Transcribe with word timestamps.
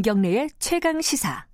김경래의 0.00 0.48
최강 0.58 1.02
시사. 1.02 1.44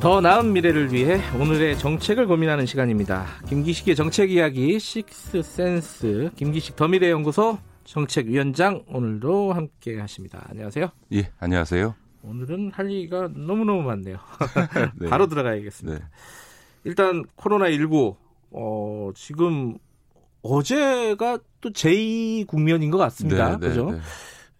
더 0.00 0.20
나은 0.20 0.52
미래를 0.52 0.92
위해 0.92 1.20
오늘의 1.38 1.78
정책을 1.78 2.26
고민하는 2.26 2.66
시간입니다. 2.66 3.26
김기식의 3.48 3.94
정책 3.94 4.32
이야기 4.32 4.80
식스센스 4.80 6.32
김기식 6.34 6.74
더미래연구소 6.74 7.58
정책위원장 7.84 8.82
오늘도 8.88 9.52
함께 9.52 10.00
하십니다. 10.00 10.44
안녕하세요. 10.50 10.90
예, 11.12 11.30
안녕하세요. 11.38 12.07
오늘은 12.22 12.72
할 12.72 12.90
얘기가 12.90 13.28
너무너무 13.34 13.82
많네요. 13.82 14.18
네. 15.00 15.08
바로 15.08 15.26
들어가야겠습니다. 15.26 15.98
네. 15.98 16.04
일단 16.84 17.24
코로나19 17.36 18.16
어, 18.50 19.10
지금 19.14 19.78
어제가 20.42 21.38
또 21.60 21.70
제2 21.70 22.46
국면인 22.46 22.90
것 22.90 22.98
같습니다. 22.98 23.50
네, 23.50 23.58
네 23.58 23.68
그죠? 23.68 23.90
네. 23.90 24.00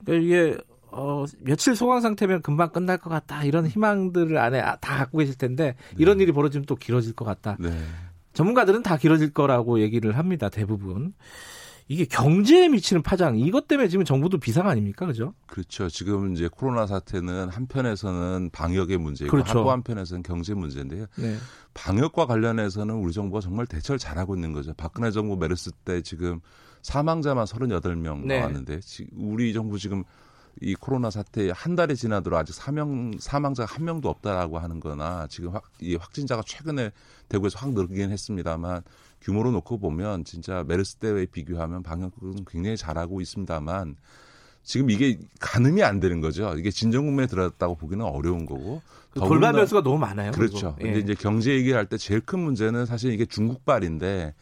그러니까 0.05 0.25
이게 0.25 0.57
어, 0.91 1.25
며칠 1.41 1.77
소강 1.77 2.01
상태면 2.01 2.43
금방 2.43 2.71
끝날 2.71 2.99
것 2.99 3.11
같다. 3.11 3.45
이런 3.45 3.67
희망들을 3.67 4.37
안에 4.37 4.61
다 4.81 4.97
갖고 4.99 5.19
계실 5.19 5.37
텐데 5.37 5.77
이런 5.97 6.19
네. 6.19 6.25
일이 6.25 6.33
벌어지면 6.33 6.67
또 6.67 6.75
길어질 6.75 7.15
것 7.15 7.25
같다. 7.25 7.57
네. 7.59 7.71
전문가들은 8.33 8.83
다 8.83 8.97
길어질 8.97 9.33
거라고 9.33 9.81
얘기를 9.81 10.17
합니다. 10.17 10.49
대부분. 10.49 11.13
이게 11.89 12.05
경제에 12.05 12.69
미치는 12.69 13.03
파장 13.03 13.39
이것 13.39 13.67
때문에 13.67 13.89
지금 13.89 14.05
정부도 14.05 14.39
비상 14.39 14.69
아닙니까, 14.69 15.07
그죠? 15.07 15.33
그렇죠. 15.47 15.89
지금 15.89 16.35
이제 16.35 16.47
코로나 16.47 16.87
사태는 16.87 17.49
한편에서는 17.49 18.51
방역의 18.53 18.99
문제이고 18.99 19.31
그렇죠. 19.31 19.55
또 19.55 19.71
한편에서는 19.71 20.23
경제 20.23 20.53
문제인데요. 20.53 21.07
네. 21.17 21.37
방역과 21.73 22.27
관련해서는 22.27 22.95
우리 22.95 23.13
정부가 23.15 23.41
정말 23.41 23.67
대처를 23.67 23.99
잘하고 23.99 24.35
있는 24.35 24.53
거죠. 24.53 24.75
박근혜 24.75 25.11
정부 25.11 25.37
메르스 25.39 25.71
때 25.85 26.03
지금 26.03 26.41
사망자만 26.83 27.47
38명 27.47 28.27
네. 28.27 28.39
나왔는데 28.39 28.81
우리 29.17 29.55
정부 29.55 29.79
지금 29.79 30.05
이 30.61 30.75
코로나 30.75 31.11
사태 31.11 31.51
한 31.55 31.77
달이 31.77 31.95
지나도록 31.97 32.39
아직 32.39 32.53
사명 32.53 33.13
사망자가 33.19 33.73
한 33.73 33.85
명도 33.85 34.09
없다라고 34.09 34.59
하는 34.59 34.81
거나 34.81 35.27
지금 35.29 35.55
확, 35.55 35.65
이 35.81 35.95
확진자가 35.95 36.43
최근에 36.45 36.91
대구에서 37.29 37.59
확 37.59 37.73
늘긴 37.73 38.11
했습니다만 38.11 38.83
규모로 39.21 39.51
놓고 39.53 39.79
보면 39.79 40.25
진짜 40.25 40.65
메르스 40.67 40.97
때에 40.97 41.27
비교하면 41.27 41.83
방역은 41.83 42.45
굉장히 42.49 42.77
잘하고 42.77 43.21
있습니다만 43.21 43.97
지금 44.65 44.91
이게 44.91 45.19
가늠이 45.41 45.83
안 45.83 45.99
되는 46.01 46.21
거죠. 46.21 46.55
이게 46.59 46.71
진정 46.71 47.07
국면에 47.07 47.27
들어갔다고 47.27 47.77
보기는 47.77 48.05
어려운 48.05 48.45
거고. 48.45 48.83
그 49.11 49.21
돌발 49.21 49.55
변수가 49.55 49.83
너무 49.83 49.99
많아요. 49.99 50.33
그렇죠. 50.33 50.77
예. 50.81 50.83
근데 50.83 50.99
이제 51.01 51.15
경제 51.15 51.53
얘기를 51.53 51.79
할 51.79 51.87
때 51.87 51.97
제일 51.97 52.21
큰 52.21 52.41
문제는 52.41 52.85
사실 52.85 53.13
이게 53.13 53.25
중국발인데 53.25 54.35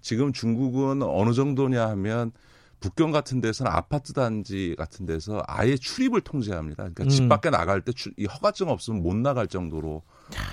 지금 0.00 0.32
중국은 0.32 1.02
어느 1.02 1.32
정도냐 1.32 1.88
하면 1.90 2.32
북경 2.80 3.10
같은 3.12 3.40
데서는 3.40 3.70
아파트 3.70 4.12
단지 4.12 4.74
같은 4.78 5.06
데서 5.06 5.42
아예 5.46 5.76
출입을 5.76 6.22
통제합니다. 6.22 6.76
그러니까 6.84 7.04
음. 7.04 7.08
집 7.08 7.28
밖에 7.28 7.50
나갈 7.50 7.82
때 7.82 7.92
이 8.16 8.24
허가증 8.26 8.68
없으면 8.68 9.02
못 9.02 9.14
나갈 9.16 9.46
정도로 9.46 10.02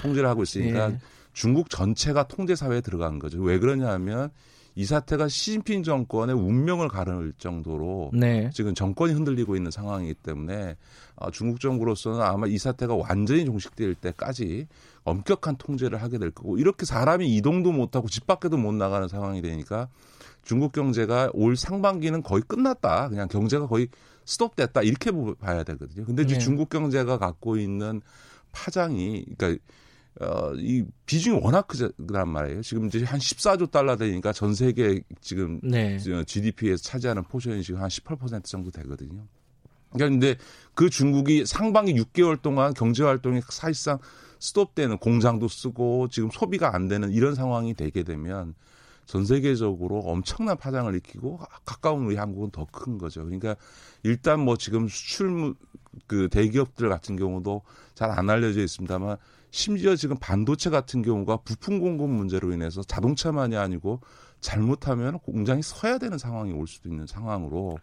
통제를 0.01 0.27
하고 0.27 0.43
있으니까 0.43 0.91
예. 0.91 0.99
중국 1.33 1.69
전체가 1.69 2.27
통제 2.27 2.55
사회에 2.55 2.81
들어간 2.81 3.19
거죠. 3.19 3.41
왜 3.41 3.59
그러냐 3.59 3.87
하면 3.93 4.31
이 4.77 4.85
사태가 4.85 5.27
시진핑 5.27 5.81
정권의 5.81 6.35
운명을 6.35 6.87
가를 6.87 7.33
정도로 7.39 8.11
네. 8.13 8.51
지금 8.53 8.75
정권이 8.75 9.11
흔들리고 9.11 9.55
있는 9.55 9.71
상황이기 9.71 10.13
때문에 10.13 10.77
어, 11.15 11.31
중국 11.31 11.59
정부로서는 11.59 12.21
아마 12.21 12.45
이 12.45 12.59
사태가 12.59 12.93
완전히 12.93 13.43
종식될 13.43 13.95
때까지 13.95 14.67
엄격한 15.03 15.55
통제를 15.57 15.99
하게 15.99 16.19
될 16.19 16.29
거고 16.29 16.59
이렇게 16.59 16.85
사람이 16.85 17.27
이동도 17.37 17.71
못하고 17.71 18.07
집 18.07 18.27
밖에도 18.27 18.55
못 18.57 18.71
나가는 18.71 19.07
상황이 19.07 19.41
되니까 19.41 19.89
중국 20.43 20.73
경제가 20.73 21.31
올 21.33 21.57
상반기는 21.57 22.21
거의 22.21 22.43
끝났다. 22.47 23.09
그냥 23.09 23.27
경제가 23.27 23.65
거의 23.65 23.87
스톱됐다. 24.25 24.83
이렇게 24.83 25.11
봐야 25.39 25.63
되거든요. 25.63 26.05
근데 26.05 26.21
이제 26.21 26.35
네. 26.35 26.39
중국 26.39 26.69
경제가 26.69 27.17
갖고 27.17 27.57
있는 27.57 28.01
파장이 28.51 29.25
그러니까 29.39 29.59
어, 30.19 30.53
이 30.55 30.83
비중이 31.05 31.39
워낙 31.43 31.67
크단 31.67 32.27
말이에요. 32.29 32.61
지금 32.61 32.87
이제 32.87 33.03
한 33.03 33.19
14조 33.19 33.69
달러 33.69 33.95
되니까 33.95 34.33
전 34.33 34.53
세계 34.55 35.01
지금 35.21 35.59
네. 35.63 35.97
GDP에서 35.99 36.81
차지하는 36.83 37.23
포션이 37.23 37.63
지금 37.63 37.81
한 37.81 37.87
18% 37.89 38.43
정도 38.45 38.71
되거든요. 38.71 39.27
그러니까 39.91 40.09
근데 40.09 40.35
그 40.73 40.89
중국이 40.89 41.45
상반기 41.45 41.93
6개월 41.93 42.41
동안 42.41 42.73
경제 42.73 43.03
활동이 43.03 43.41
사실상 43.49 43.99
스톱되는 44.39 44.97
공장도 44.97 45.47
서고 45.47 46.09
지금 46.09 46.29
소비가 46.31 46.75
안 46.75 46.87
되는 46.87 47.11
이런 47.11 47.35
상황이 47.35 47.73
되게 47.73 48.03
되면 48.03 48.53
전 49.05 49.25
세계적으로 49.25 49.99
엄청난 49.99 50.57
파장을 50.57 50.91
일으키고 50.91 51.39
가까운 51.65 52.05
우리 52.05 52.17
한국은 52.17 52.51
더 52.51 52.65
큰 52.65 52.97
거죠. 52.97 53.23
그러니까 53.23 53.55
일단 54.03 54.39
뭐 54.41 54.57
지금 54.57 54.87
수출 54.87 55.53
그 56.07 56.27
대기업들 56.29 56.89
같은 56.89 57.15
경우도 57.15 57.61
잘 57.95 58.11
안 58.11 58.29
알려져 58.29 58.61
있습니다만 58.61 59.17
심지어 59.51 59.95
지금 59.95 60.17
반도체 60.19 60.69
같은 60.69 61.01
경우가 61.01 61.37
부품 61.37 61.79
공급 61.79 62.09
문제로 62.09 62.51
인해서 62.51 62.81
자동차만이 62.81 63.55
아니고 63.55 64.01
잘못하면 64.39 65.19
공장이 65.19 65.61
서야 65.63 65.97
되는 65.97 66.17
상황이 66.17 66.51
올 66.53 66.67
수도 66.67 66.89
있는 66.89 67.07
상황으로 67.07 67.77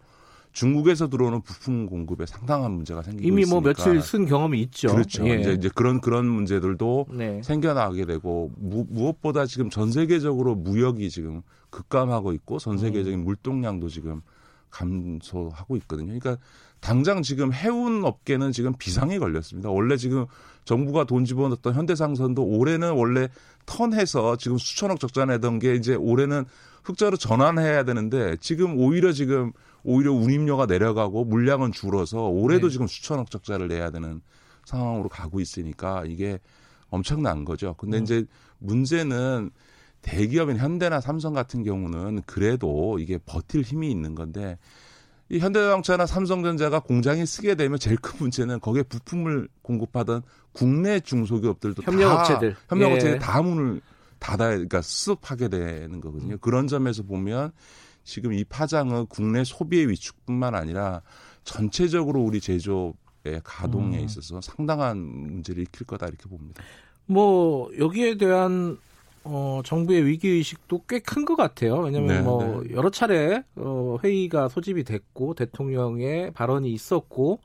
중국에서 0.52 1.08
들어오는 1.08 1.42
부품 1.42 1.86
공급에 1.86 2.26
상당한 2.26 2.70
문제가 2.72 3.02
생기고 3.02 3.26
이미 3.26 3.44
뭐 3.44 3.58
있으니까. 3.60 3.84
며칠 3.84 4.00
쓴 4.00 4.26
경험이 4.26 4.60
있죠. 4.62 4.88
그렇죠. 4.88 5.26
예. 5.28 5.40
이제, 5.40 5.52
이제 5.52 5.68
그런 5.74 6.00
그런 6.00 6.26
문제들도 6.26 7.06
네. 7.10 7.42
생겨나게 7.42 8.06
되고 8.06 8.52
무, 8.56 8.86
무엇보다 8.88 9.46
지금 9.46 9.68
전 9.68 9.90
세계적으로 9.90 10.54
무역이 10.54 11.10
지금 11.10 11.42
급감하고 11.70 12.32
있고 12.34 12.58
전 12.60 12.78
세계적인 12.78 13.18
음. 13.18 13.24
물동량도 13.24 13.88
지금 13.88 14.22
감소하고 14.70 15.76
있거든요. 15.78 16.16
그러니까 16.18 16.36
당장 16.84 17.22
지금 17.22 17.50
해운 17.50 18.04
업계는 18.04 18.52
지금 18.52 18.74
비상이 18.78 19.18
걸렸습니다. 19.18 19.70
원래 19.70 19.96
지금 19.96 20.26
정부가 20.66 21.04
돈 21.04 21.24
집어넣었던 21.24 21.72
현대상선도 21.72 22.44
올해는 22.44 22.92
원래 22.92 23.30
턴해서 23.64 24.36
지금 24.36 24.58
수천억 24.58 25.00
적자 25.00 25.24
내던 25.24 25.60
게 25.60 25.76
이제 25.76 25.94
올해는 25.94 26.44
흑자로 26.84 27.16
전환해야 27.16 27.84
되는데 27.84 28.36
지금 28.38 28.78
오히려 28.78 29.12
지금 29.12 29.52
오히려 29.82 30.12
운임료가 30.12 30.66
내려가고 30.66 31.24
물량은 31.24 31.72
줄어서 31.72 32.28
올해도 32.28 32.68
네. 32.68 32.72
지금 32.72 32.86
수천억 32.86 33.30
적자를 33.30 33.68
내야 33.68 33.90
되는 33.90 34.20
상황으로 34.66 35.08
가고 35.08 35.40
있으니까 35.40 36.04
이게 36.06 36.38
엄청난 36.90 37.46
거죠. 37.46 37.74
근데 37.78 37.96
음. 37.96 38.02
이제 38.02 38.26
문제는 38.58 39.50
대기업인 40.02 40.58
현대나 40.58 41.00
삼성 41.00 41.32
같은 41.32 41.62
경우는 41.62 42.24
그래도 42.26 42.98
이게 42.98 43.16
버틸 43.24 43.62
힘이 43.62 43.90
있는 43.90 44.14
건데 44.14 44.58
이 45.30 45.38
현대자동차나 45.38 46.06
삼성전자가 46.06 46.80
공장에 46.80 47.24
쓰게 47.24 47.54
되면 47.54 47.78
제일 47.78 47.96
큰 47.96 48.18
문제는 48.18 48.60
거기에 48.60 48.82
부품을 48.82 49.48
공급하던 49.62 50.22
국내 50.52 51.00
중소기업들도 51.00 51.82
협력업체들 51.82 52.56
협력업체들 52.68 53.14
예. 53.14 53.18
다 53.18 53.42
문을 53.42 53.80
닫아야 54.18 54.50
그러니까 54.50 54.82
수습하게 54.82 55.48
되는 55.48 56.00
거거든요. 56.00 56.38
그런 56.38 56.66
점에서 56.66 57.02
보면 57.02 57.52
지금 58.04 58.32
이 58.32 58.44
파장은 58.44 59.06
국내 59.06 59.44
소비의 59.44 59.88
위축뿐만 59.88 60.54
아니라 60.54 61.02
전체적으로 61.44 62.22
우리 62.22 62.40
제조업의 62.40 63.40
가동에 63.42 63.98
음. 63.98 64.04
있어서 64.04 64.40
상당한 64.40 64.98
문제를 64.98 65.62
일으킬 65.62 65.86
거다 65.86 66.06
이렇게 66.06 66.28
봅니다. 66.28 66.62
뭐 67.06 67.70
여기에 67.78 68.16
대한 68.18 68.78
어, 69.24 69.62
정부의 69.64 70.04
위기 70.06 70.28
의식도 70.28 70.84
꽤 70.88 71.00
큰 71.00 71.24
것 71.24 71.36
같아요. 71.36 71.76
왜냐하면 71.78 72.08
네, 72.16 72.20
뭐 72.22 72.62
네. 72.62 72.74
여러 72.74 72.90
차례 72.90 73.42
어, 73.56 73.96
회의가 74.02 74.48
소집이 74.48 74.84
됐고 74.84 75.34
대통령의 75.34 76.32
발언이 76.32 76.70
있었고 76.72 77.40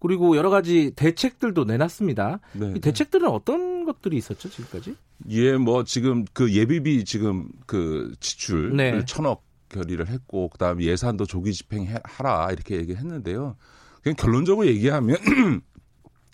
그리고 0.00 0.36
여러 0.36 0.50
가지 0.50 0.92
대책들도 0.96 1.64
내놨습니다. 1.64 2.40
네, 2.52 2.66
이 2.68 2.72
네. 2.74 2.80
대책들은 2.80 3.28
어떤 3.28 3.84
것들이 3.84 4.16
있었죠 4.16 4.50
지금까지? 4.50 4.96
예, 5.30 5.56
뭐 5.56 5.84
지금 5.84 6.24
그 6.32 6.52
예비비 6.52 7.04
지금 7.04 7.48
그 7.66 8.12
지출 8.20 8.76
네. 8.76 9.04
천억 9.06 9.44
결의를 9.68 10.08
했고 10.08 10.48
그다음 10.50 10.80
에 10.80 10.84
예산도 10.84 11.24
조기 11.26 11.52
집행하라 11.52 12.50
이렇게 12.52 12.76
얘기했는데요. 12.76 13.56
그냥 14.02 14.16
결론적으로 14.16 14.66
얘기하면 14.66 15.16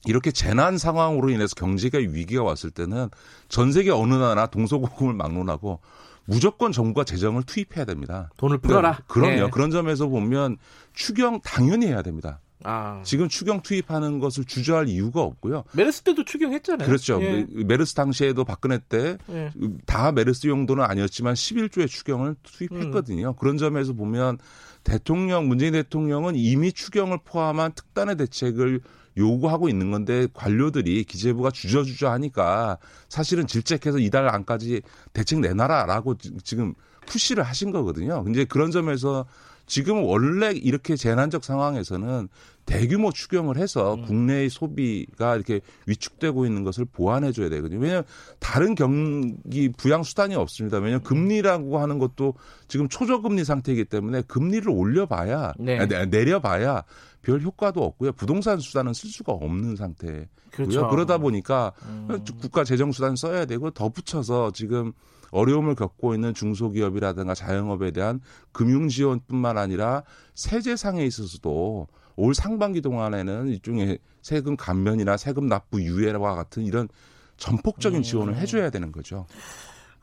이렇게 0.07 0.31
재난 0.31 0.79
상황으로 0.79 1.31
인해서 1.31 1.55
경제가 1.55 1.99
위기가 1.99 2.43
왔을 2.43 2.71
때는 2.71 3.09
전 3.49 3.73
세계 3.73 3.91
어느 3.91 4.15
나라 4.15 4.47
동서고금을 4.47 5.15
막론하고 5.15 5.81
무조건 6.25 6.73
정부가 6.73 7.05
재정을 7.05 7.43
투입해야 7.43 7.85
됩니다. 7.85 8.31
돈을 8.37 8.59
풀어라. 8.59 9.01
그럼요. 9.09 9.45
네. 9.47 9.51
그런 9.51 9.71
점에서 9.71 10.09
보면 10.09 10.59
추경 10.93 11.41
당연히 11.43 11.87
해야 11.87 12.03
됩니다. 12.03 12.41
아. 12.65 13.01
지금 13.05 13.29
추경 13.29 13.63
투입하는 13.63 14.19
것을 14.19 14.45
주저할 14.45 14.89
이유가 14.89 15.23
없고요. 15.23 15.65
메르스 15.73 16.03
때도 16.03 16.25
추경했잖아요. 16.25 16.87
그렇죠. 16.87 17.23
예. 17.23 17.47
메르스 17.65 17.95
당시에도 17.95 18.45
박근혜 18.45 18.79
때다 18.79 19.19
예. 19.31 20.13
메르스 20.13 20.49
용도는 20.49 20.85
아니었지만 20.85 21.35
11조의 21.35 21.89
추경을 21.89 22.37
투입했거든요. 22.43 23.29
음. 23.29 23.35
그런 23.39 23.57
점에서 23.57 23.93
보면 23.93 24.39
대통령 24.85 25.49
문재인 25.49 25.73
대통령은 25.73 26.35
이미 26.37 26.73
추경을 26.73 27.19
포함한 27.25 27.73
특단의 27.73 28.17
대책을 28.17 28.81
요구하고 29.19 29.69
있는 29.69 29.91
건데 29.91 30.27
관료들이 30.33 31.05
기재부가 31.05 31.51
주저주저 31.51 32.09
하니까 32.09 32.79
사실은 33.09 33.47
질책해서 33.47 33.99
이달 33.99 34.29
안까지 34.29 34.81
대책 35.13 35.41
내놔라라고 35.41 36.17
지금 36.43 36.75
푸시를 37.07 37.43
하신 37.43 37.73
거거든요. 37.73 38.23
근데 38.23 38.45
그런 38.45 38.71
점에서 38.71 39.27
지금 39.69 40.03
원래 40.03 40.51
이렇게 40.51 40.97
재난적 40.97 41.45
상황에서는 41.45 42.29
대규모 42.65 43.13
추경을 43.13 43.57
해서 43.57 43.95
음. 43.95 44.05
국내의 44.05 44.51
소비가 44.51 45.37
이렇게 45.37 45.61
위축되고 45.87 46.45
있는 46.45 46.65
것을 46.65 46.85
보완해 46.85 47.33
줘야 47.33 47.49
되거든요. 47.49 47.81
왜냐하면 47.81 48.05
다른 48.41 48.75
경기 48.75 49.71
부양 49.71 50.03
수단이 50.03 50.35
없습니다. 50.35 50.79
왜냐하면 50.79 51.03
금리라고 51.03 51.79
하는 51.79 51.99
것도 51.99 52.35
지금 52.67 52.89
초저금리 52.89 53.45
상태이기 53.45 53.85
때문에 53.85 54.23
금리를 54.23 54.69
올려봐야 54.69 55.55
네. 55.59 55.87
내려봐야 55.87 56.83
별 57.23 57.41
효과도 57.41 57.85
없고요. 57.85 58.13
부동산 58.13 58.59
수단은 58.59 58.93
쓸 58.93 59.11
수가 59.11 59.33
없는 59.33 59.77
상태고요. 59.77 60.27
그렇죠. 60.51 60.89
그러다 60.89 61.19
보니까 61.19 61.73
음. 61.87 62.25
국가 62.41 62.65
재정 62.65 62.93
수단 62.93 63.17
써야 63.17 63.45
되고 63.45 63.71
덧붙여서 63.71 64.53
지금 64.53 64.93
어려움을 65.31 65.75
겪고 65.75 66.15
있는 66.15 66.35
중소기업이라든가 66.35 67.35
자영업에 67.35 67.91
대한 67.91 68.21
금융 68.53 68.89
지원뿐만 68.89 69.59
아니라 69.59 70.03
세제상에 70.35 71.05
있어서도 71.05 71.87
올 72.17 72.35
상반기 72.35 72.81
동안에는 72.81 73.49
일종의 73.49 73.99
세금 74.23 74.57
감면이나 74.57 75.17
세금 75.17 75.47
납부 75.47 75.81
유예와 75.81 76.35
같은 76.35 76.65
이런 76.65 76.89
전폭적인 77.37 78.03
지원을 78.03 78.35
음. 78.35 78.39
해줘야 78.39 78.71
되는 78.71 78.91
거죠. 78.91 79.27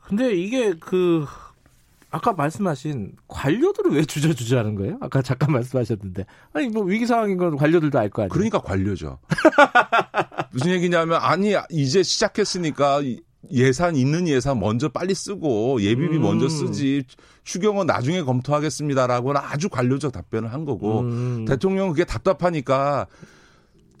근데 0.02 0.34
이게 0.34 0.72
그 0.78 1.26
아까 2.10 2.32
말씀하신 2.32 3.12
관료들은 3.28 3.92
왜 3.92 4.04
주저주저하는 4.04 4.76
거예요? 4.76 4.96
아까 5.00 5.20
잠깐 5.20 5.52
말씀하셨는데 5.52 6.24
아니 6.54 6.68
뭐 6.68 6.84
위기 6.84 7.04
상황인 7.04 7.36
건 7.36 7.56
관료들도 7.56 7.98
알 7.98 8.08
거 8.08 8.22
아니에요. 8.22 8.30
그러니까 8.30 8.60
관료죠. 8.62 9.18
무슨 10.52 10.70
얘기냐면 10.70 11.18
아니 11.20 11.54
이제 11.70 12.02
시작했으니까 12.02 13.00
예산 13.52 13.96
있는 13.96 14.28
예산 14.28 14.58
먼저 14.60 14.88
빨리 14.88 15.14
쓰고 15.14 15.82
예비비 15.82 16.16
음. 16.16 16.22
먼저 16.22 16.48
쓰지 16.48 17.04
추경은 17.44 17.86
나중에 17.86 18.22
검토하겠습니다라고는 18.22 19.40
아주 19.42 19.68
관료적 19.68 20.12
답변을 20.12 20.52
한 20.52 20.64
거고 20.64 21.00
음. 21.00 21.44
대통령은 21.46 21.92
그게 21.92 22.04
답답하니까 22.04 23.06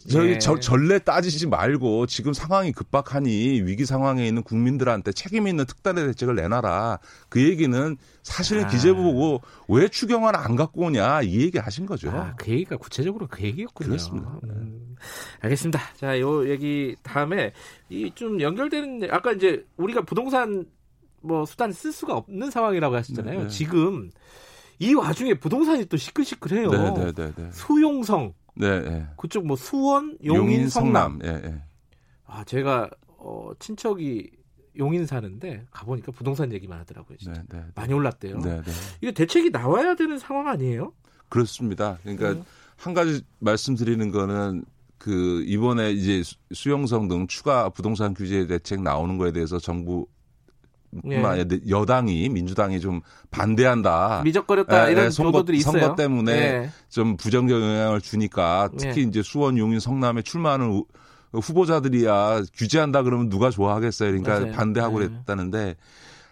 저희 0.08 0.30
예. 0.30 0.38
저, 0.38 0.58
전례 0.58 0.98
따지지 0.98 1.46
말고 1.46 2.06
지금 2.06 2.32
상황이 2.32 2.72
급박하니 2.72 3.62
위기 3.62 3.86
상황에 3.86 4.26
있는 4.26 4.42
국민들한테 4.42 5.12
책임 5.12 5.46
있는 5.46 5.64
특단의 5.66 6.06
대책을 6.08 6.34
내놔라. 6.34 6.98
그 7.28 7.42
얘기는 7.42 7.96
사실은 8.22 8.64
아. 8.64 8.68
기재부 8.68 9.02
보고 9.02 9.40
왜 9.68 9.88
추경안 9.88 10.34
안 10.34 10.56
갖고 10.56 10.86
오냐 10.86 11.22
이 11.22 11.40
얘기 11.42 11.58
하신 11.58 11.86
거죠. 11.86 12.10
아, 12.10 12.34
그 12.36 12.50
얘기가 12.50 12.76
구체적으로 12.76 13.26
그 13.28 13.42
얘기였군요. 13.42 13.88
그렇습니다. 13.88 14.38
음. 14.44 14.96
알겠습니다. 15.40 15.80
자, 15.96 16.18
요 16.20 16.48
얘기 16.48 16.96
다음에 17.02 17.52
이 17.88 18.10
좀 18.16 18.40
연결되는 18.40 19.08
아까 19.10 19.32
이제 19.32 19.64
우리가 19.76 20.02
부동산 20.02 20.64
뭐 21.20 21.44
수단 21.44 21.72
쓸 21.72 21.92
수가 21.92 22.14
없는 22.16 22.50
상황이라고 22.50 22.96
하셨잖아요. 22.96 23.38
네, 23.38 23.44
네. 23.44 23.50
지금 23.50 24.10
이 24.78 24.94
와중에 24.94 25.34
부동산이 25.34 25.86
또 25.86 25.96
시끌시끌해요. 25.96 26.70
네, 26.70 26.94
네, 26.94 27.12
네, 27.12 27.32
네. 27.36 27.50
수용성 27.52 28.32
네, 28.56 28.80
네. 28.80 29.06
그쪽 29.16 29.46
뭐 29.46 29.56
수원, 29.56 30.16
용인, 30.24 30.68
성남. 30.68 31.20
예, 31.24 31.28
예. 31.28 31.62
아, 32.24 32.42
제가 32.44 32.90
어 33.18 33.50
친척이 33.58 34.30
용인 34.78 35.06
사는데 35.06 35.66
가보니까 35.70 36.12
부동산 36.12 36.52
얘기만 36.52 36.78
하더라고요. 36.80 37.16
진짜. 37.18 37.42
네, 37.42 37.46
네, 37.50 37.58
네. 37.58 37.66
많이 37.74 37.92
올랐대요. 37.92 38.38
네, 38.40 38.62
네. 38.62 38.72
이게 39.00 39.12
대책이 39.12 39.50
나와야 39.50 39.94
되는 39.94 40.18
상황 40.18 40.48
아니에요? 40.48 40.92
그렇습니다. 41.28 41.98
그러니까 42.02 42.32
음. 42.32 42.44
한 42.76 42.94
가지 42.94 43.22
말씀드리는 43.38 44.10
거는 44.10 44.64
그 44.98 45.42
이번에 45.46 45.92
이제 45.92 46.22
수용성 46.52 47.08
등 47.08 47.26
추가 47.26 47.68
부동산 47.68 48.14
규제 48.14 48.46
대책 48.46 48.82
나오는 48.82 49.18
거에 49.18 49.32
대해서 49.32 49.58
정부 49.58 50.06
예. 51.10 51.22
여당이 51.68 52.28
민주당이 52.28 52.80
좀 52.80 53.00
반대한다. 53.30 54.22
미적거렸다 54.24 54.88
예, 54.88 54.92
이런 54.92 55.10
선 55.10 55.26
보도들이 55.26 55.58
있어요. 55.58 55.80
선거 55.80 55.94
때문에 55.94 56.32
예. 56.32 56.70
좀 56.88 57.16
부정적 57.16 57.60
영향을 57.60 58.00
주니까 58.00 58.70
특히 58.78 59.02
예. 59.02 59.04
이제 59.04 59.22
수원, 59.22 59.58
용인, 59.58 59.80
성남에 59.80 60.22
출마하는 60.22 60.84
후보자들이야 61.32 62.42
규제한다 62.54 63.02
그러면 63.02 63.28
누가 63.28 63.50
좋아하겠어요. 63.50 64.10
그러니까 64.10 64.40
맞아요. 64.40 64.52
반대하고 64.52 65.02
예. 65.02 65.08
그랬다는데 65.08 65.76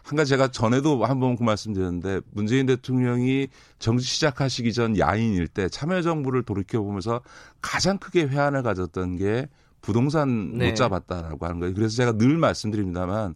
한 0.02 0.16
가지 0.16 0.30
제가 0.30 0.48
전에도 0.48 1.02
한번 1.04 1.34
그 1.34 1.42
말씀드렸는데 1.42 2.20
문재인 2.30 2.66
대통령이 2.66 3.48
정치 3.78 4.04
시작하시기 4.04 4.72
전 4.74 4.98
야인일 4.98 5.48
때 5.48 5.68
참여정부를 5.68 6.42
돌이켜보면서 6.42 7.22
가장 7.62 7.96
크게 7.98 8.24
회한을 8.24 8.62
가졌던 8.62 9.16
게 9.16 9.48
부동산 9.80 10.58
네. 10.58 10.68
못 10.70 10.76
잡았다라고 10.76 11.44
하는 11.44 11.58
거예요. 11.58 11.74
그래서 11.74 11.96
제가 11.96 12.12
늘 12.12 12.36
말씀드립니다만 12.36 13.34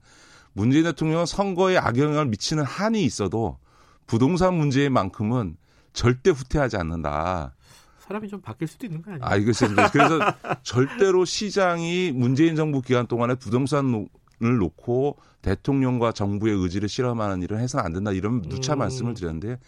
문재인 0.58 0.82
대통령은 0.82 1.24
선거에 1.24 1.78
악영향을 1.78 2.26
미치는 2.26 2.64
한이 2.64 3.04
있어도 3.04 3.58
부동산 4.08 4.54
문제만큼은 4.54 5.56
절대 5.92 6.30
후퇴하지 6.30 6.76
않는다. 6.76 7.54
사람이 8.00 8.26
좀 8.28 8.40
바뀔 8.40 8.66
수도 8.66 8.86
있는 8.86 9.00
거 9.00 9.12
아니에요? 9.12 9.24
아, 9.24 9.36
이거 9.36 9.52
그래서 9.92 10.18
절대로 10.64 11.24
시장이 11.24 12.10
문재인 12.12 12.56
정부 12.56 12.82
기간 12.82 13.06
동안에 13.06 13.36
부동산을 13.36 14.08
놓고 14.40 15.18
대통령과 15.42 16.10
정부의 16.10 16.56
의지를 16.56 16.88
실험하는 16.88 17.40
일을 17.42 17.60
해서는 17.60 17.84
안 17.84 17.92
된다. 17.92 18.10
이런 18.10 18.42
누차 18.42 18.74
음. 18.74 18.78
말씀을 18.78 19.14
드렸는데 19.14 19.60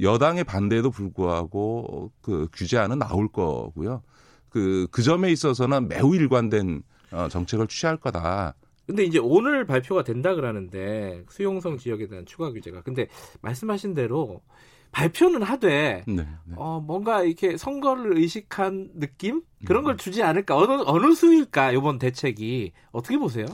여당의 0.00 0.44
반대에도 0.44 0.92
불구하고 0.92 2.12
그 2.20 2.46
규제안은 2.52 3.00
나올 3.00 3.26
거고요. 3.26 4.02
그, 4.50 4.86
그 4.92 5.02
점에 5.02 5.32
있어서는 5.32 5.88
매우 5.88 6.14
일관된 6.14 6.84
어, 7.10 7.28
정책을 7.28 7.66
취할 7.66 7.96
거다. 7.96 8.54
근데 8.86 9.04
이제 9.04 9.18
오늘 9.18 9.64
발표가 9.64 10.02
된다 10.02 10.34
그러는데 10.34 11.24
수용성 11.28 11.78
지역에 11.78 12.08
대한 12.08 12.26
추가 12.26 12.50
규제가 12.50 12.82
근데 12.82 13.08
말씀하신 13.40 13.94
대로 13.94 14.42
발표는 14.90 15.42
하되 15.42 16.04
네, 16.06 16.14
네. 16.14 16.54
어 16.56 16.80
뭔가 16.80 17.22
이렇게 17.22 17.56
선거를 17.56 18.18
의식한 18.18 18.90
느낌 18.94 19.42
그런 19.64 19.84
걸 19.84 19.94
음. 19.94 19.96
주지 19.96 20.22
않을까 20.22 20.56
어느 20.56 20.82
어느 20.84 21.14
수일까 21.14 21.72
이번 21.72 21.98
대책이 21.98 22.72
어떻게 22.90 23.16
보세요? 23.16 23.46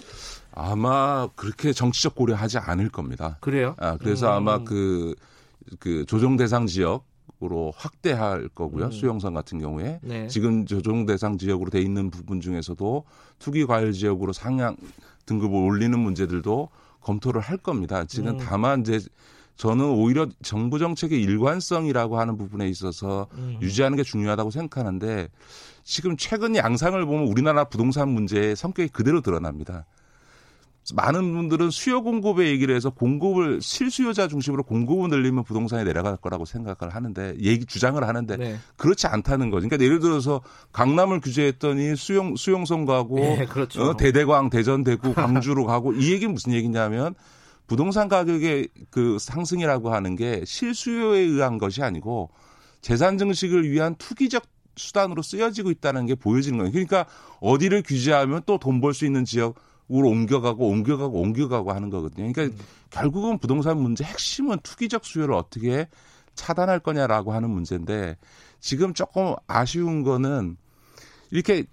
아마 0.53 1.29
그렇게 1.37 1.73
정치적 1.73 2.17
고려하지 2.17 2.59
않을 2.59 2.89
겁니다. 2.89 3.39
그래요? 3.41 3.77
아 3.79 3.97
그래서 3.97 4.29
음. 4.29 4.33
아마 4.33 4.59
그그 4.65 5.15
그 5.79 6.05
조정 6.07 6.37
대상 6.37 6.67
지역 6.67 7.07
으로 7.41 7.73
확대할 7.77 8.49
거고요. 8.49 8.87
음. 8.87 8.91
수용성 8.91 9.33
같은 9.33 9.61
경우에 9.61 10.01
네. 10.03 10.27
지금 10.27 10.67
조정 10.67 11.07
대상 11.07 11.39
지역으로 11.39 11.71
돼 11.71 11.81
있는 11.81 12.11
부분 12.11 12.41
중에서도 12.41 13.05
투기 13.39 13.65
과열 13.65 13.93
지역으로 13.93 14.33
상향 14.33 14.77
등급을 15.25 15.57
올리는 15.57 15.97
문제들도 15.97 16.69
검토를 17.01 17.41
할 17.41 17.57
겁니다. 17.57 18.05
지금 18.07 18.31
음. 18.31 18.39
다만 18.39 18.81
이제 18.81 18.99
저는 19.55 19.85
오히려 19.85 20.27
정부 20.43 20.81
정책의 20.81 21.21
일관성이라고 21.23 22.19
하는 22.19 22.37
부분에 22.37 22.69
있어서 22.69 23.29
음. 23.35 23.59
유지하는 23.63 23.97
게 23.97 24.03
중요하다고 24.03 24.51
생각하는데 24.51 25.29
지금 25.85 26.17
최근 26.17 26.57
양상을 26.57 27.05
보면 27.07 27.29
우리나라 27.29 27.65
부동산 27.65 28.09
문제의 28.09 28.57
성격이 28.57 28.89
그대로 28.89 29.21
드러납니다. 29.21 29.85
많은 30.95 31.33
분들은 31.35 31.71
수요 31.71 32.03
공급의 32.03 32.49
얘기를 32.51 32.75
해서 32.75 32.91
공급을 32.91 33.61
실수요자 33.61 34.29
중심으로 34.29 34.63
공급을 34.63 35.11
늘리면 35.11 35.45
부동산이 35.45 35.85
내려갈 35.85 36.17
거라고 36.17 36.45
생각을 36.45 36.95
하는데 36.95 37.35
얘기 37.41 37.65
주장을 37.67 38.03
하는데 38.03 38.37
네. 38.37 38.57
그렇지 38.77 39.07
않다는 39.07 39.51
거죠. 39.51 39.69
그러니까 39.69 39.85
예를 39.85 40.01
들어서 40.01 40.41
강남을 40.73 41.21
규제했더니 41.21 41.97
수용 41.97 42.37
수용성 42.37 42.85
가고 42.85 43.17
네, 43.17 43.47
그렇죠. 43.47 43.83
어, 43.83 43.97
대대광 43.97 44.51
대전 44.51 44.85
대구 44.85 45.15
광주로 45.15 45.67
가고 45.67 45.93
이 45.93 46.13
얘기는 46.13 46.33
무슨 46.33 46.53
얘기냐면 46.53 47.15
부동산 47.67 48.09
가격의 48.09 48.69
그 48.91 49.19
상승이라고 49.21 49.93
하는 49.93 50.17
게 50.17 50.43
실수요에 50.47 51.19
의한 51.21 51.59
것이 51.59 51.83
아니고 51.83 52.31
재산 52.81 53.19
증식을 53.19 53.71
위한 53.71 53.95
투기적 53.97 54.45
수단으로 54.77 55.23
쓰여지고 55.23 55.71
있다는 55.73 56.07
게 56.07 56.15
보여지는 56.15 56.59
거예요. 56.59 56.71
그러니까 56.73 57.05
어디를 57.41 57.83
규제하면 57.83 58.43
또 58.47 58.59
돈 58.59 58.81
벌 58.81 58.95
수 58.95 59.05
있는 59.05 59.25
지역 59.25 59.57
으로 59.91 60.09
옮겨가고 60.09 60.69
옮겨가고 60.69 61.21
옮겨가고 61.21 61.73
하는 61.73 61.89
거거든요. 61.91 62.31
그러니까 62.31 62.57
음. 62.57 62.67
결국은 62.91 63.39
부동산 63.39 63.81
문제 63.81 64.05
핵심은 64.05 64.59
투기적 64.63 65.05
수요를 65.05 65.35
어떻게 65.35 65.89
차단할 66.35 66.81
거냐라고 66.81 67.33
하는 67.33 67.51
문제인데 67.51 68.17
지금 68.61 68.93
조금 68.93 69.35
아쉬운 69.47 70.03
거는 70.03 70.57
이렇게 71.31 71.65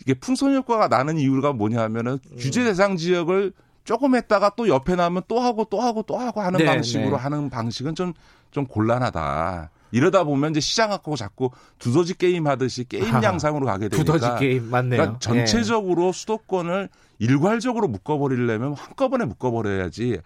이게 0.00 0.14
풍선 0.14 0.54
효과가 0.54 0.88
나는 0.88 1.16
이유가 1.16 1.52
뭐냐면은 1.52 2.18
음. 2.30 2.36
규제 2.38 2.64
대상 2.64 2.96
지역을 2.96 3.52
조금 3.84 4.14
했다가 4.14 4.54
또 4.56 4.68
옆에 4.68 4.96
나면 4.96 5.22
또 5.28 5.40
하고 5.40 5.64
또 5.70 5.80
하고 5.80 6.02
또 6.02 6.18
하고 6.18 6.40
하는 6.40 6.58
네, 6.58 6.64
방식으로 6.64 7.10
네. 7.10 7.16
하는 7.16 7.50
방식은 7.50 7.94
좀 7.94 8.12
좀 8.50 8.66
곤란하다. 8.66 9.70
이러다 9.92 10.24
보면 10.24 10.50
이제 10.50 10.60
시장하고 10.60 11.16
자꾸 11.16 11.50
두더지 11.78 12.16
게임 12.16 12.46
하듯이 12.46 12.84
게임 12.84 13.14
아, 13.14 13.22
양상으로 13.22 13.66
가게 13.66 13.88
되니까 13.88 14.12
두더지 14.12 14.38
게임 14.38 14.70
맞네요. 14.70 14.98
그러니까 14.98 15.18
전체적으로 15.18 16.08
예. 16.08 16.12
수도권을 16.12 16.88
일괄적으로 17.20 17.86
묶어버리려면 17.86 18.72
한꺼번에 18.72 19.26
묶어버려야지. 19.26 20.18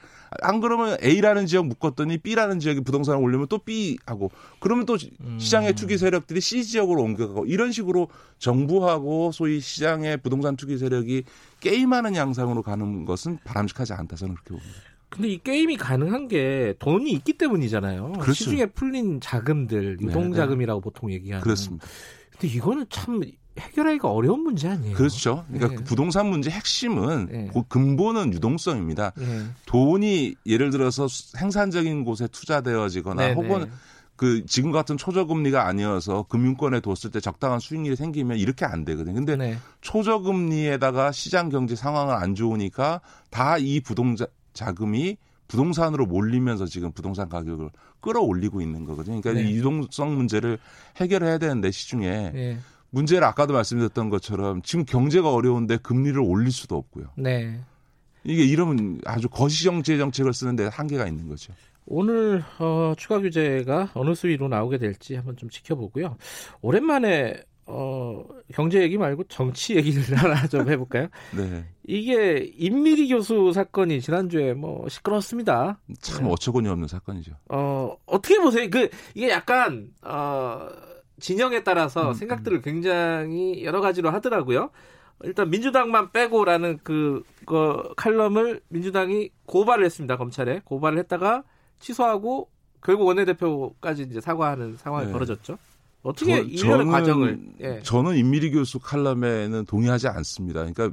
안 0.43 0.61
그러면 0.61 0.97
A라는 1.03 1.47
지역 1.47 1.67
묶었더니 1.67 2.19
B라는 2.19 2.61
지역에 2.61 2.81
부동산을 2.81 3.21
올리면 3.21 3.49
또 3.49 3.59
B 3.59 3.99
하고 4.07 4.31
그러면 4.61 4.87
또 4.87 4.97
음. 5.21 5.39
시장의 5.39 5.75
투기 5.75 5.99
세력들이 5.99 6.41
C 6.41 6.65
지역으로 6.65 7.03
옮겨가고 7.03 7.47
이런 7.47 7.73
식으로 7.73 8.09
정부하고 8.39 9.33
소위 9.33 9.61
시장의 9.61 10.19
부동산 10.19 10.57
투기 10.57 10.79
세력이 10.79 11.25
게임하는 11.61 12.15
양상으로 12.15 12.63
가는 12.63 13.05
것은 13.05 13.39
바람직하지 13.45 13.93
않다 13.93 14.15
저는 14.15 14.37
그렇게 14.37 14.51
봅니다. 14.51 14.94
근데 15.15 15.29
이 15.29 15.39
게임이 15.43 15.77
가능한 15.77 16.27
게 16.27 16.75
돈이 16.81 17.11
있기 17.13 17.35
때문이잖아요. 17.35 18.15
그렇죠. 18.15 18.33
시중에 18.33 18.67
풀린 18.67 19.21
자금들, 19.21 19.99
유동 20.01 20.33
자금이라고 20.33 20.81
네, 20.81 20.85
네. 20.85 20.85
보통 20.85 21.13
얘기하는. 21.13 21.43
그렇습니다. 21.43 21.87
근데 22.33 22.49
이거는 22.49 22.87
참 22.91 23.21
해결하기가 23.57 24.11
어려운 24.11 24.41
문제 24.41 24.69
아니에요. 24.69 24.97
그렇죠. 24.97 25.45
그러니까 25.47 25.69
네. 25.69 25.75
그 25.77 25.85
부동산 25.85 26.27
문제 26.27 26.51
핵심은 26.51 27.29
네. 27.31 27.51
그 27.55 27.63
근본은 27.69 28.33
유동성입니다. 28.33 29.13
네. 29.17 29.45
돈이 29.67 30.35
예를 30.47 30.71
들어서 30.71 31.07
생산적인 31.07 32.05
곳에 32.05 32.27
투자되어지거나 32.27 33.29
네, 33.29 33.33
혹은 33.35 33.61
네. 33.67 33.71
그 34.17 34.45
지금 34.47 34.73
같은 34.73 34.97
초저금리가 34.97 35.67
아니어서 35.67 36.25
금융권에 36.29 36.81
뒀을 36.81 37.13
때 37.13 37.21
적당한 37.21 37.61
수익률이 37.61 37.95
생기면 37.95 38.39
이렇게 38.39 38.65
안 38.65 38.85
되거든요. 38.85 39.15
근데 39.15 39.37
네. 39.37 39.57
초저금리에다가 39.81 41.13
시장 41.13 41.49
경제 41.49 41.77
상황은 41.77 42.15
안 42.15 42.35
좋으니까 42.35 43.01
다 43.31 43.59
이 43.59 43.81
부동자 43.81 44.27
자금이 44.55 45.19
부동산으로 45.49 46.07
몰리면서 46.07 46.67
지금 46.67 46.93
부동산 46.93 47.29
가격을 47.29 47.71
끌어올리고 48.01 48.61
있는 48.61 48.85
거거든요. 48.85 49.21
그러니까 49.21 49.43
네. 49.45 49.51
유동성 49.51 50.17
문제를 50.17 50.59
해결해야 50.97 51.39
되는데 51.39 51.71
시중에 51.71 52.31
네. 52.33 52.59
문제를 52.91 53.25
아까도 53.25 53.53
말씀드렸던 53.53 54.09
것처럼 54.09 54.63
지금 54.63 54.85
경제가 54.85 55.33
어려운데 55.33 55.77
금리를 55.77 56.19
올릴 56.21 56.53
수도 56.53 56.77
없고요. 56.77 57.09
네. 57.17 57.61
이게 58.23 58.45
이러면 58.45 59.01
아주 59.05 59.29
거시정제 59.29 59.99
정책을 59.99 60.33
쓰는데 60.33 60.69
한계가 60.69 61.07
있는 61.07 61.29
거죠. 61.29 61.53
오늘 61.87 62.43
어, 62.59 62.95
추가 62.97 63.21
규제가 63.21 63.91
어느 63.95 64.15
수위로 64.15 64.49
나오게 64.49 64.79
될지 64.79 65.17
한번 65.17 65.37
좀 65.37 65.51
지켜보고요. 65.51 66.17
오랜만에 66.63 67.43
어, 67.67 68.25
경제 68.53 68.83
얘기 68.83 68.99
말고 68.99 69.25
정치 69.25 69.77
얘기를 69.77 70.03
하나 70.17 70.47
좀 70.47 70.69
해볼까요? 70.69 71.09
네. 71.37 71.65
이게 71.87 72.51
임미리 72.57 73.09
교수 73.09 73.53
사건이 73.53 74.01
지난주에 74.01 74.55
뭐 74.55 74.89
시끄러웠습니다. 74.89 75.79
참 76.01 76.27
어처구니 76.27 76.69
없는 76.69 76.89
사건이죠. 76.89 77.33
어, 77.49 77.97
어떻게 78.07 78.39
보세요? 78.39 78.69
그, 78.71 78.89
이게 79.15 79.31
약간, 79.31 79.91
어, 80.03 80.69
진영에 81.21 81.63
따라서 81.63 82.09
음, 82.09 82.15
생각들을 82.15 82.59
음. 82.59 82.63
굉장히 82.63 83.65
여러 83.65 83.81
가지로 83.81 84.11
하더라고요. 84.11 84.71
일단 85.23 85.49
민주당만 85.49 86.11
빼고라는 86.13 86.81
그, 86.83 87.23
그 87.47 87.83
칼럼을 87.97 88.61
민주당이 88.69 89.31
고발을 89.47 89.85
했습니다. 89.85 90.17
검찰에 90.17 90.61
고발을 90.65 90.99
했다가 90.99 91.45
취소하고 91.79 92.51
결국 92.83 93.07
원내대표까지 93.07 94.03
이제 94.03 94.21
사과하는 94.21 94.77
상황이 94.77 95.07
네. 95.07 95.13
벌어졌죠. 95.13 95.57
어떻게 96.05 96.37
저, 96.37 96.43
일련의 96.43 96.87
과정을 96.87 97.41
예. 97.61 97.81
저는 97.83 98.17
임미리 98.17 98.51
교수 98.53 98.79
칼럼에는 98.79 99.65
동의하지 99.65 100.07
않습니다. 100.09 100.61
그러니까 100.61 100.91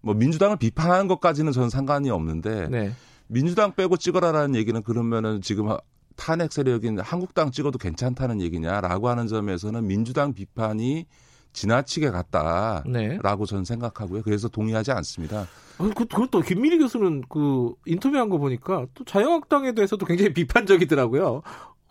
뭐 0.00 0.14
민주당을 0.14 0.56
비판하는 0.56 1.08
것까지는 1.08 1.52
저는 1.52 1.68
상관이 1.70 2.10
없는데 2.10 2.68
네. 2.70 2.92
민주당 3.28 3.74
빼고 3.74 3.98
찍어라라는 3.98 4.54
얘기는 4.56 4.82
그러면은 4.82 5.42
지금 5.42 5.76
탄핵 6.16 6.52
세력인 6.52 6.98
한국당 7.00 7.50
찍어도 7.50 7.78
괜찮다는 7.78 8.40
얘기냐라고 8.40 9.10
하는 9.10 9.26
점에서는 9.26 9.86
민주당 9.86 10.32
비판이 10.32 11.06
지나치게 11.52 12.10
갔다라고 12.10 12.90
네. 12.92 13.18
저는 13.46 13.64
생각하고요. 13.64 14.22
그래서 14.22 14.48
동의하지 14.48 14.92
않습니다. 14.92 15.46
아, 15.78 15.90
그, 15.94 16.04
그것도 16.04 16.40
김민희 16.40 16.78
교수는 16.78 17.24
그 17.28 17.74
인터뷰한 17.84 18.30
거 18.30 18.38
보니까 18.38 18.86
또 18.94 19.04
자유한국당에 19.04 19.72
대해서도 19.72 20.06
굉장히 20.06 20.32
비판적이더라고요. 20.32 21.42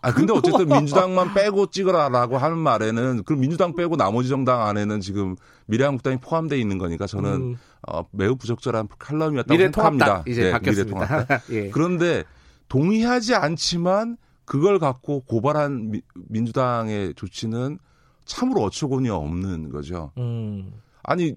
아 0.06 0.12
근데 0.12 0.32
어쨌든 0.32 0.68
민주당만 0.68 1.34
빼고 1.34 1.66
찍어라라고 1.66 2.38
하는 2.38 2.58
말에는 2.58 3.24
그럼 3.24 3.40
민주당 3.40 3.74
빼고 3.74 3.96
나머지 3.96 4.28
정당 4.28 4.62
안에는 4.62 5.00
지금 5.00 5.34
미래한국당이 5.66 6.18
포함되어 6.18 6.56
있는 6.56 6.78
거니까 6.78 7.08
저는 7.08 7.30
음. 7.32 7.56
어, 7.88 8.04
매우 8.12 8.36
부적절한 8.36 8.86
칼럼이었다고 9.00 9.58
생각합니다. 9.58 10.22
이제 10.28 10.44
네, 10.44 10.50
바뀌었습니다. 10.52 11.26
예. 11.50 11.70
그런데 11.70 12.22
동의하지 12.68 13.34
않지만 13.34 14.16
그걸 14.44 14.78
갖고 14.78 15.24
고발한 15.24 15.90
미, 15.90 16.02
민주당의 16.14 17.14
조치는 17.16 17.80
참으로 18.24 18.62
어처구니 18.62 19.08
없는 19.08 19.70
거죠. 19.70 20.12
음. 20.18 20.72
아니 21.02 21.34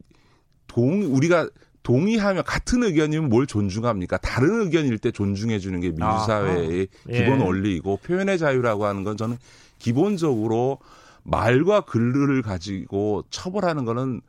동 0.67 1.01
우리가 1.15 1.49
동의하면 1.83 2.43
같은 2.43 2.83
의견이면 2.83 3.29
뭘 3.29 3.47
존중합니까? 3.47 4.17
다른 4.17 4.61
의견일 4.61 4.97
때 4.97 5.11
존중해 5.11 5.59
주는 5.59 5.79
게 5.79 5.89
민주사회의 5.89 6.87
아, 7.07 7.11
기본 7.11 7.39
예. 7.39 7.43
원리이고 7.43 7.97
표현의 7.97 8.37
자유라고 8.37 8.85
하는 8.85 9.03
건 9.03 9.17
저는 9.17 9.37
기본적으로 9.77 10.79
말과 11.23 11.81
글을 11.81 12.41
가지고 12.41 13.23
처벌하는 13.29 13.85
거는 13.85 14.21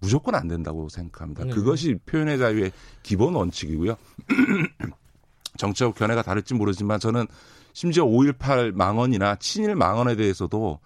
무조건 0.00 0.34
안 0.34 0.48
된다고 0.48 0.88
생각합니다. 0.88 1.44
네. 1.44 1.50
그것이 1.50 1.96
표현의 2.06 2.38
자유의 2.38 2.72
기본 3.02 3.34
원칙이고요. 3.34 3.96
정치적 5.56 5.96
견해가 5.96 6.22
다를지 6.22 6.54
모르지만 6.54 7.00
저는 7.00 7.26
심지어 7.72 8.04
5.18 8.04 8.74
망언이나 8.74 9.36
친일 9.36 9.74
망언에 9.74 10.16
대해서도 10.16 10.78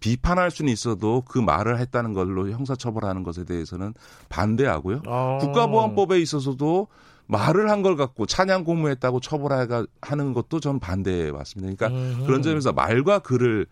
비판할 0.00 0.50
수는 0.50 0.72
있어도 0.72 1.22
그 1.28 1.38
말을 1.38 1.78
했다는 1.78 2.12
걸로 2.14 2.50
형사처벌하는 2.50 3.22
것에 3.22 3.44
대해서는 3.44 3.94
반대하고요. 4.28 5.02
아. 5.06 5.38
국가보안법에 5.40 6.18
있어서도 6.20 6.88
말을 7.26 7.70
한 7.70 7.82
걸 7.82 7.96
갖고 7.96 8.26
찬양 8.26 8.64
고무했다고 8.64 9.20
처벌하는 9.20 10.32
것도 10.34 10.58
전 10.60 10.80
반대해 10.80 11.28
왔습니다. 11.30 11.72
그러니까 11.76 11.86
음흠. 12.16 12.26
그런 12.26 12.42
점에서 12.42 12.72
말과 12.72 13.20
글을 13.20 13.66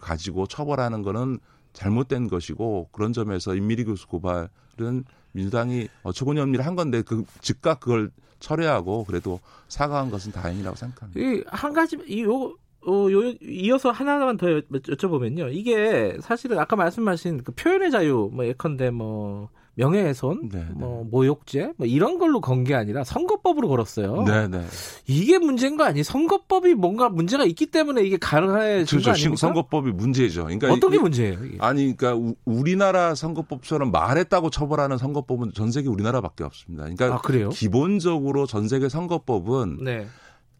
가지고 0.00 0.46
처벌하는 0.46 1.02
거는 1.02 1.38
잘못된 1.74 2.28
것이고 2.28 2.88
그런 2.92 3.12
점에서 3.12 3.54
임미리 3.54 3.84
교수 3.84 4.06
고발은 4.06 5.04
민주당이 5.32 5.88
어처구니 6.02 6.40
없는 6.40 6.54
일을 6.54 6.64
한 6.66 6.76
건데 6.76 7.02
그 7.02 7.24
즉각 7.40 7.80
그걸 7.80 8.10
철회하고 8.40 9.04
그래도 9.04 9.38
사과한 9.68 10.10
것은 10.10 10.32
다행이라고 10.32 10.74
생각합니다. 10.76 11.20
이 11.20 11.44
한 11.48 11.72
가지 11.74 11.98
이요 12.06 12.54
어, 12.88 13.10
요, 13.12 13.34
이어서 13.42 13.90
하나만 13.90 14.36
더 14.38 14.46
여쭤보면요. 14.46 15.50
이게 15.52 16.16
사실은 16.20 16.58
아까 16.58 16.74
말씀하신 16.76 17.44
그 17.44 17.52
표현의 17.52 17.90
자유, 17.90 18.30
뭐 18.32 18.46
예컨대 18.46 18.90
뭐 18.90 19.50
명예훼손, 19.74 20.48
네, 20.50 20.58
네. 20.58 20.64
뭐 20.74 21.04
모욕죄, 21.08 21.72
뭐 21.76 21.86
이런 21.86 22.18
걸로 22.18 22.40
건 22.40 22.64
게 22.64 22.74
아니라 22.74 23.04
선거법으로 23.04 23.68
걸었어요. 23.68 24.24
네, 24.24 24.48
네. 24.48 24.64
이게 25.06 25.38
문제인 25.38 25.76
거 25.76 25.84
아니? 25.84 26.02
선거법이 26.02 26.74
뭔가 26.74 27.08
문제가 27.08 27.44
있기 27.44 27.66
때문에 27.66 28.02
이게 28.02 28.16
가능해진 28.16 28.98
그렇죠. 28.98 29.04
거 29.04 29.10
아닙니까? 29.12 29.36
선거법이 29.36 29.92
문제죠. 29.92 30.44
그러니까 30.44 30.72
어떤 30.72 30.90
게 30.90 30.98
문제예요? 30.98 31.44
이게? 31.44 31.56
아니, 31.60 31.96
그러니까 31.96 32.34
우리나라 32.44 33.14
선거법처럼 33.14 33.92
말했다고 33.92 34.50
처벌하는 34.50 34.98
선거법은 34.98 35.52
전 35.54 35.70
세계 35.70 35.88
우리나라밖에 35.88 36.42
없습니다. 36.42 36.82
그러니까 36.84 37.14
아, 37.14 37.18
그래요? 37.18 37.50
기본적으로 37.50 38.46
전 38.46 38.66
세계 38.66 38.88
선거법은 38.88 39.84
네. 39.84 40.06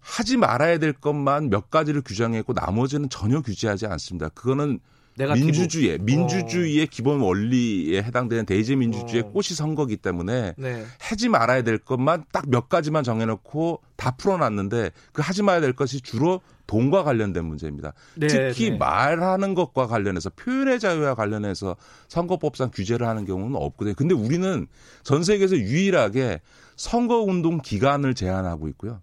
하지 0.08 0.38
말아야 0.38 0.78
될 0.78 0.94
것만 0.94 1.50
몇 1.50 1.70
가지를 1.70 2.00
규정했고 2.00 2.54
나머지는 2.54 3.10
전혀 3.10 3.42
규제하지 3.42 3.86
않습니다. 3.86 4.30
그거는 4.30 4.80
민주주의, 5.34 5.96
어. 5.96 5.98
민주주의의 6.00 6.84
어. 6.84 6.88
기본 6.90 7.20
원리에 7.20 8.02
해당되는 8.02 8.46
대제 8.46 8.76
민주주의의 8.76 9.24
어. 9.24 9.30
꽃이 9.32 9.48
선 9.48 9.74
거기 9.74 9.96
때문에 9.96 10.54
네. 10.56 10.84
하지 10.98 11.28
말아야 11.28 11.62
될 11.62 11.76
것만 11.78 12.24
딱 12.32 12.46
몇 12.48 12.68
가지만 12.70 13.04
정해놓고 13.04 13.82
다 13.96 14.12
풀어놨는데 14.12 14.92
그 15.12 15.20
하지 15.20 15.42
말아야 15.42 15.60
될 15.60 15.74
것이 15.74 16.00
주로 16.00 16.40
돈과 16.66 17.02
관련된 17.02 17.44
문제입니다. 17.44 17.92
네, 18.14 18.28
특히 18.28 18.70
네. 18.70 18.76
말하는 18.78 19.54
것과 19.54 19.86
관련해서 19.86 20.30
표현의 20.30 20.80
자유와 20.80 21.14
관련해서 21.14 21.76
선거법상 22.08 22.70
규제를 22.72 23.06
하는 23.06 23.26
경우는 23.26 23.56
없거든요. 23.56 23.94
근데 23.94 24.14
우리는 24.14 24.66
전 25.02 25.22
세계에서 25.24 25.56
유일하게 25.56 26.40
선거운동 26.76 27.60
기간을 27.60 28.14
제한하고 28.14 28.68
있고요. 28.68 29.02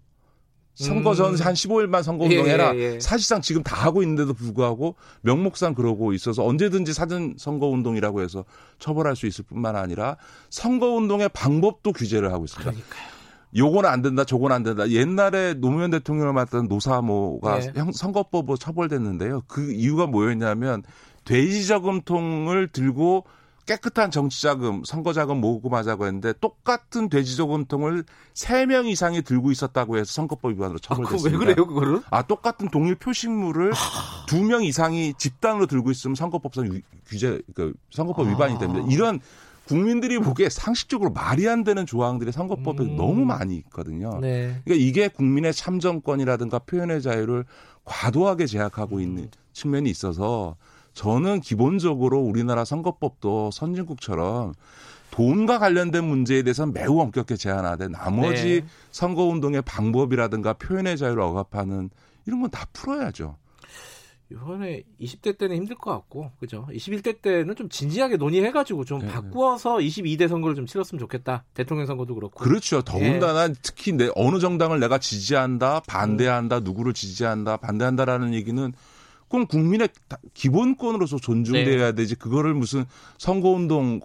선거 0.76 1.14
전한 1.14 1.34
음. 1.34 1.38
15일만 1.38 2.02
선거운동 2.02 2.46
예, 2.46 2.50
해라. 2.50 2.74
예, 2.76 2.94
예. 2.94 3.00
사실상 3.00 3.40
지금 3.40 3.62
다 3.62 3.74
하고 3.76 4.02
있는데도 4.02 4.34
불구하고 4.34 4.94
명목상 5.22 5.74
그러고 5.74 6.12
있어서 6.12 6.44
언제든지 6.44 6.92
사전 6.92 7.34
선거운동이라고 7.38 8.20
해서 8.20 8.44
처벌할 8.78 9.16
수 9.16 9.26
있을 9.26 9.44
뿐만 9.44 9.74
아니라 9.74 10.16
선거운동의 10.50 11.30
방법도 11.30 11.92
규제를 11.92 12.32
하고 12.32 12.44
있습니다. 12.44 12.70
그러니까요. 12.70 13.16
요건 13.56 13.86
안 13.86 14.02
된다, 14.02 14.24
저건 14.24 14.52
안 14.52 14.62
된다. 14.62 14.88
옛날에 14.90 15.54
노무현 15.54 15.90
대통령을 15.90 16.34
맡던 16.34 16.68
노사모가 16.68 17.60
예. 17.62 17.72
선거법으로 17.94 18.58
처벌됐는데요. 18.58 19.42
그 19.48 19.72
이유가 19.72 20.06
뭐였냐면 20.06 20.82
돼지 21.24 21.66
저금통을 21.66 22.68
들고 22.68 23.24
깨끗한 23.66 24.12
정치자금, 24.12 24.84
선거자금 24.84 25.40
모금하자고 25.40 26.06
했는데 26.06 26.32
똑같은 26.40 27.08
돼지저금통을 27.08 28.04
3명 28.34 28.86
이상이 28.86 29.22
들고 29.22 29.50
있었다고 29.50 29.98
해서 29.98 30.12
선거법 30.12 30.52
위반으로 30.52 30.78
처벌됐습니다. 30.78 31.28
아, 31.28 31.32
왜 31.32 31.38
그래요, 31.38 31.66
그거를? 31.66 32.00
아, 32.10 32.22
똑같은 32.22 32.68
동일 32.70 32.94
표식물을 32.94 33.72
아... 33.72 34.26
2명 34.28 34.64
이상이 34.64 35.14
집단으로 35.14 35.66
들고 35.66 35.90
있으면 35.90 36.14
선거법상 36.14 36.80
규제, 37.06 37.40
그 37.54 37.74
선거법 37.90 38.28
위반이 38.28 38.58
됩니다. 38.58 38.84
아... 38.84 38.88
이런 38.88 39.20
국민들이 39.66 40.20
보기에 40.20 40.48
상식적으로 40.48 41.10
말이 41.10 41.48
안 41.48 41.64
되는 41.64 41.84
조항들이 41.86 42.30
선거법에 42.30 42.84
음... 42.84 42.96
너무 42.96 43.24
많이 43.24 43.56
있거든요. 43.56 44.20
네. 44.20 44.60
그러니까 44.64 44.74
이게 44.86 45.08
국민의 45.08 45.52
참정권이라든가 45.52 46.60
표현의 46.60 47.02
자유를 47.02 47.44
과도하게 47.84 48.46
제약하고 48.46 49.00
있는 49.00 49.28
측면이 49.52 49.90
있어서 49.90 50.56
저는 50.96 51.42
기본적으로 51.42 52.20
우리나라 52.20 52.64
선거법도 52.64 53.50
선진국처럼 53.52 54.54
돈과 55.10 55.58
관련된 55.58 56.02
문제에 56.04 56.42
대해서는 56.42 56.72
매우 56.72 56.98
엄격하게 57.00 57.36
제한하되 57.36 57.88
나머지 57.88 58.62
네. 58.62 58.66
선거운동의 58.92 59.62
방법이라든가 59.62 60.54
표현의 60.54 60.96
자유를 60.96 61.22
억압하는 61.22 61.90
이런 62.26 62.40
건 62.40 62.50
다 62.50 62.66
풀어야죠. 62.72 63.36
이번에 64.32 64.82
20대 65.00 65.38
때는 65.38 65.56
힘들 65.56 65.76
것 65.76 65.92
같고, 65.92 66.32
그죠? 66.40 66.66
21대 66.72 67.20
때는 67.20 67.54
좀 67.54 67.68
진지하게 67.68 68.16
논의해가지고 68.16 68.84
좀 68.84 69.00
네. 69.00 69.06
바꾸어서 69.06 69.76
22대 69.76 70.28
선거를 70.28 70.56
좀 70.56 70.66
치렀으면 70.66 70.98
좋겠다. 70.98 71.44
대통령 71.54 71.86
선거도 71.86 72.14
그렇고. 72.14 72.42
그렇죠. 72.42 72.82
더군다나 72.82 73.48
네. 73.48 73.54
특히 73.62 73.92
내 73.92 74.08
어느 74.16 74.38
정당을 74.40 74.80
내가 74.80 74.98
지지한다, 74.98 75.80
반대한다, 75.86 76.60
누구를 76.60 76.94
지지한다, 76.94 77.58
반대한다라는 77.58 78.32
얘기는 78.34 78.72
그건 79.36 79.46
국민의 79.46 79.90
기본권으로서 80.32 81.18
존중돼야 81.18 81.90
네. 81.90 81.94
되지 81.94 82.14
그거를 82.14 82.54
무슨 82.54 82.86
선거운동 83.18 84.00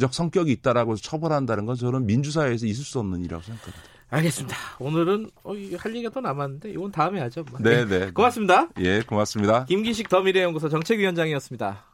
적 0.00 0.14
성격이 0.14 0.50
있다라고 0.50 0.96
처벌한다는 0.96 1.66
건 1.66 1.76
저는 1.76 2.06
민주사회에서 2.06 2.64
있을 2.64 2.82
수 2.82 2.98
없는 2.98 3.20
일이라고 3.20 3.42
생각합니다. 3.42 3.82
알겠습니다. 4.08 4.56
오늘은 4.78 5.30
어, 5.44 5.52
할 5.78 5.94
얘기가 5.94 6.10
더 6.10 6.20
남았는데 6.22 6.70
이건 6.70 6.90
다음에 6.90 7.20
하죠. 7.20 7.44
뭐. 7.50 7.60
네, 7.60 7.84
네. 7.84 8.10
고맙습니다. 8.10 8.68
예, 8.78 9.02
고맙습니다. 9.02 9.66
김기식 9.66 10.08
더미래연구소 10.08 10.70
정책위원장이었습니다. 10.70 11.91